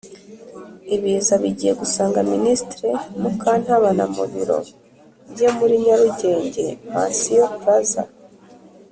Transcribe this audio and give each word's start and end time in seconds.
Ibiza 0.95 1.33
bigiye 1.41 1.73
gusanga 1.81 2.19
Ministre 2.33 2.87
Mukantabana 3.21 4.03
mubiro 4.15 4.57
bye 5.31 5.49
muli 5.55 5.75
Nyarugenge 5.85 6.65
Pension 6.89 7.47
Plazza. 7.61 8.03